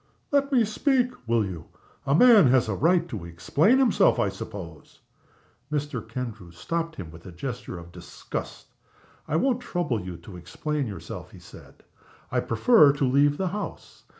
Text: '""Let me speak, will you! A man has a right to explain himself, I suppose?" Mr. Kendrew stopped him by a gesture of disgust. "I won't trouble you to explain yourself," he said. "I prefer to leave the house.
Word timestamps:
'""Let 0.31 0.51
me 0.51 0.65
speak, 0.65 1.11
will 1.27 1.45
you! 1.45 1.65
A 2.07 2.15
man 2.15 2.47
has 2.47 2.67
a 2.67 2.73
right 2.73 3.07
to 3.09 3.23
explain 3.23 3.77
himself, 3.77 4.17
I 4.17 4.29
suppose?" 4.29 4.99
Mr. 5.71 6.01
Kendrew 6.09 6.49
stopped 6.49 6.95
him 6.95 7.11
by 7.11 7.19
a 7.23 7.31
gesture 7.31 7.77
of 7.77 7.91
disgust. 7.91 8.73
"I 9.27 9.35
won't 9.35 9.61
trouble 9.61 10.01
you 10.01 10.17
to 10.17 10.37
explain 10.37 10.87
yourself," 10.87 11.29
he 11.29 11.37
said. 11.39 11.83
"I 12.31 12.39
prefer 12.39 12.93
to 12.93 13.05
leave 13.05 13.37
the 13.37 13.49
house. 13.49 14.03